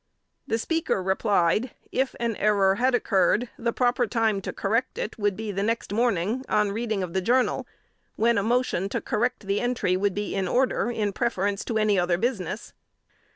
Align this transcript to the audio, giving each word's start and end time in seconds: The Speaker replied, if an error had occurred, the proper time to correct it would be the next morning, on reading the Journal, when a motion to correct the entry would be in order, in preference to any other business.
The 0.47 0.57
Speaker 0.57 1.03
replied, 1.03 1.75
if 1.91 2.15
an 2.19 2.35
error 2.37 2.73
had 2.77 2.95
occurred, 2.95 3.49
the 3.59 3.71
proper 3.71 4.07
time 4.07 4.41
to 4.41 4.51
correct 4.51 4.97
it 4.97 5.19
would 5.19 5.37
be 5.37 5.51
the 5.51 5.61
next 5.61 5.93
morning, 5.93 6.43
on 6.49 6.71
reading 6.71 7.01
the 7.11 7.21
Journal, 7.21 7.67
when 8.15 8.39
a 8.39 8.43
motion 8.43 8.89
to 8.89 8.99
correct 8.99 9.45
the 9.45 9.61
entry 9.61 9.95
would 9.95 10.15
be 10.15 10.33
in 10.33 10.47
order, 10.47 10.89
in 10.89 11.13
preference 11.13 11.63
to 11.65 11.77
any 11.77 11.99
other 11.99 12.17
business. 12.17 12.73